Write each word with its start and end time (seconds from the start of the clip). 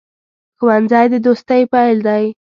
ښوونځی 0.59 1.05
د 1.11 1.15
دوستۍ 1.25 1.61
پیل 1.73 1.97
دی 2.07 2.23